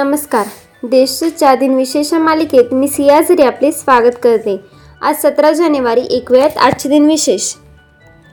नमस्कार. 0.00 0.46
देशच्या 0.82 1.54
दिनविशेष 1.54 2.12
मालिकेत 2.14 2.72
मी 2.72 2.88
सियाझरी 2.88 3.42
आपले 3.42 3.72
स्वागत 3.72 4.14
करते. 4.22 4.60
आज 5.02 5.16
सतरा 5.16 5.52
जानेवारी 5.52 6.00
एक 6.10 6.30
वेळात 6.32 6.58
आजचे 6.58 6.88
दिनविशेष 6.88 7.54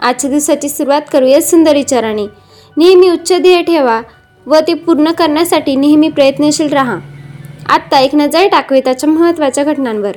आजच्या 0.02 0.30
दिवसाची 0.30 0.70
सुरुवात 0.70 1.02
करूया 1.12 1.42
सुंदर 1.42 1.74
विचाराने. 1.74 2.26
नेहमी 2.78 3.10
उच्च 3.10 3.34
ध्येय 3.42 3.62
ठेवा 3.62 4.02
व 4.46 4.56
ते 4.68 4.74
पूर्ण 4.74 5.12
करण्यासाठी 5.12 5.76
नेहमी 5.76 6.10
प्रयत्नशील 6.10 6.70
राहा. 6.70 6.98
आत्ता 7.70 8.00
एक 8.00 8.16
नजर 8.16 8.48
टाकवे 8.48 8.82
त्याच्या 8.82 9.10
महत्त्वाच्या 9.10 9.64
घटनांवर. 9.64 10.16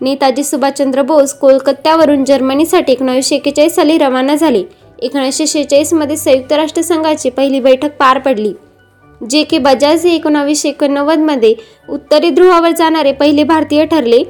नेताजी 0.00 0.44
सुभाषचंद्र 0.44 1.02
बोस 1.02 1.34
कोलकात्यावरून 1.34 2.24
जर्मनीसाठी 2.24 2.92
एकोणीसशे 2.92 3.36
एक्केचाळीस 3.36 3.74
साली 3.74 3.98
रवाना 3.98 4.34
झाले. 4.34 4.62
एकोणीसशे 4.98 5.46
शेहेचाळीसमध्ये 5.46 6.16
संयुक्त 6.16 6.52
राष्ट्रसंघाची 6.52 7.30
पहिली 7.30 7.60
बैठक 7.60 7.96
पार 7.98 8.18
पडली. 8.18 8.52
जे 9.20 9.42
के 9.42 9.58
बजाज 9.58 10.04
हे 10.06 10.14
एकोणावीसशे 10.14 10.68
एकोणनव्वदमध्ये 10.68 11.54
उत्तरी 11.88 12.30
ध्रुवावर 12.30 12.70
जाणारे 12.70 13.12
पहिले 13.12 13.44
भारतीय 13.44 13.84
ठरले. 13.84 14.22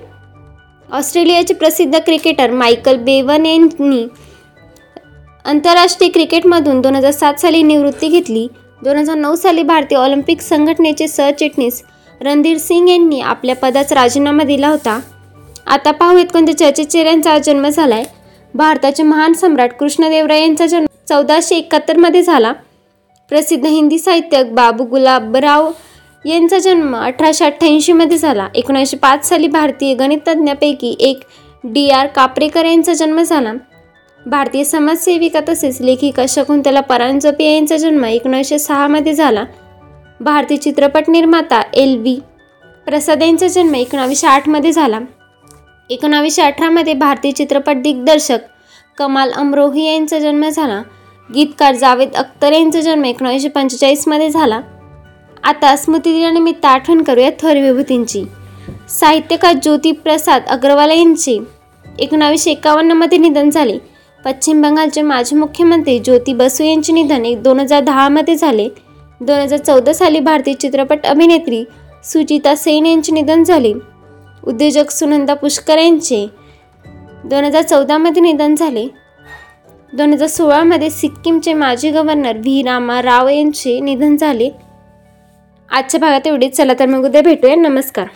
ऑस्ट्रेलियाचे 0.89 1.55
प्रसिद्ध 1.55 1.99
क्रिकेटर 1.99 2.51
मायकल 2.51 2.97
बेवन 3.05 3.47
यांनी 3.47 4.07
आंतरराष्ट्रीय 5.45 6.11
क्रिकेटमधून 6.11 6.81
दोन 6.81 6.95
हजार 6.97 7.11
सात 7.13 7.41
साली 7.41 7.63
निवृत्ती 7.63 8.09
घेतली. 8.09 8.47
दोन 8.83 8.97
हजार 8.97 9.17
नऊ 9.17 9.35
साली 9.35 9.63
भारतीय 9.63 9.99
ऑलिम्पिक 9.99 10.41
संघटनेचे 10.41 11.09
सरचिटणीस 11.09 11.83
रणधीर 12.21 12.59
सिंग 12.59 12.89
यांनी 12.89 13.21
आपल्या 13.21 13.55
पदाचा 13.57 13.95
राजीनामा 13.95 14.45
दिला 14.45 14.69
होता. 14.69 14.99
आता 15.67 15.91
पाहूयात 15.91 16.27
कोणत्या 16.33 16.57
चर्चेचेऱ्यांचा 16.59 17.39
जन्म 17.39 17.69
झाला 17.69 17.95
आहे 17.95 18.05
भारताचे 18.55 19.03
महान 19.03 19.33
सम्राट 19.33 19.73
कृष्णदेवराय 19.79 20.41
यांचा 20.41 20.67
जन्म 20.67 20.87
चौदाशे 21.09 21.57
एकाहत्तरमध्ये 21.57 22.23
झाला. 22.23 22.53
प्रसिद्ध 23.31 23.67
हिंदी 23.67 23.99
साहित्यक 23.99 24.53
बाबू 24.55 24.85
गुलाबराव 24.85 25.71
यांचा 26.25 26.59
जन्म 26.59 26.97
अठराशे 26.97 27.45
अठ्ठ्याऐंशीमध्ये 27.45 28.19
झाला. 28.19 28.49
एकोणीसशे 28.55 28.97
पाच 28.97 29.29
साली 29.29 29.47
भारतीय 29.47 29.95
गणितज्ञापैकी 29.95 30.95
एक 31.01 31.21
डी 31.65 31.89
आर 31.91 32.07
कापरेकर 32.07 32.65
यांचा 32.65 32.93
जन्म 32.93 33.23
झाला. 33.23 33.53
भारतीय 34.27 34.65
समाजसेविका 34.65 35.41
तसेच 35.49 35.81
लेखिका 35.81 36.25
शकुंतला 36.29 36.81
परांजपे 36.81 37.53
यांचा 37.55 37.77
जन्म 37.77 38.05
एकोणीसशे 38.05 38.59
सहामध्ये 38.59 39.13
झाला. 39.13 39.45
भारतीय 40.21 40.57
चित्रपट 40.57 41.11
निर्माता 41.11 41.63
एल 41.75 41.97
व्ही 41.97 42.19
प्रसाद 42.87 43.23
यांचा 43.23 43.49
जन्म 43.49 43.75
एकोणावीसशे 43.75 44.27
आठमध्ये 44.27 44.73
झाला. 44.73 44.99
एकोणावीसशे 45.91 46.43
अठरामध्ये 46.43 46.95
भारतीय 46.95 47.33
चित्रपट 47.33 47.77
दिग्दर्शक 47.77 48.39
कमाल 48.99 49.33
अमरोही 49.33 49.87
यांचा 49.87 50.19
जन्म 50.19 50.49
झाला. 50.49 50.83
गीतकार 51.35 51.75
जावेद 51.75 52.15
अख्तर 52.15 52.53
यांचा 52.53 52.81
जन्म 52.81 53.05
एकोणीसशे 53.05 53.49
पंचेचाळीसमध्ये 53.49 54.29
झाला. 54.31 54.61
आता 55.45 55.77
स्मृतिदिनानिमित्त 55.77 56.65
आठवण 56.65 57.03
करूया 57.03 57.31
थोर 57.31 57.57
विभूतींची. 57.57 58.25
साहित्यकार 58.91 59.53
ज्योतिप्रसाद 59.53 60.43
अग्रवाल 60.49 60.91
यांचे 60.91 61.39
एकोणावीसशे 61.99 62.51
एकावन्नमध्ये 62.51 63.19
निधन 63.19 63.51
झाले. 63.51 63.79
पश्चिम 64.25 64.63
बंगालचे 64.63 65.03
माजी 65.03 65.37
मुख्यमंत्री 65.37 65.99
ज्योती 65.99 66.33
बसू 66.33 66.65
यांचे 66.65 66.93
निधन 66.93 67.25
एक 67.25 67.43
दोन 67.43 67.61
हजार 67.61 67.81
दहामध्ये 67.81 68.37
झाले. 68.37 68.69
दोन 69.21 69.39
हजार 69.39 69.59
चौदा 69.59 69.93
साली 69.93 70.21
भारतीय 70.21 70.55
चित्रपट 70.55 71.07
अभिनेत्री 71.07 71.65
सुचिता 72.05 72.55
सेन 72.55 72.87
यांचे 72.87 73.13
निधन 73.13 73.45
झाले. 73.45 73.73
उद्योजक 74.47 74.91
सुनंदा 74.91 75.35
पुष्कर 75.35 75.79
यांचे 75.79 76.27
दोन 77.25 77.45
हजार 77.45 77.63
चौदामध्ये 77.63 78.23
निधन 78.23 78.55
झाले. 78.55 78.87
दोन 79.97 80.13
हजार 80.13 80.29
सोळामध्ये 80.29 80.91
सिक्कीमचे 80.91 81.53
माजी 81.53 81.91
गव्हर्नर 81.91 82.37
व्ही 82.37 82.63
रामा 82.63 83.03
राव 83.03 83.29
यांचे 83.29 83.81
निधन 83.81 84.17
झाले. 84.17 84.51
आजच्या 85.71 86.01
भागात 86.01 86.27
एवढीच. 86.27 86.57
चला 86.57 86.73
तर 86.79 86.87
मग 86.87 87.05
उद्या 87.05 87.23
भेटूया. 87.23 87.55
नमस्कार. 87.55 88.07